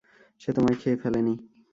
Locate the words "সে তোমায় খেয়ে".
0.41-0.97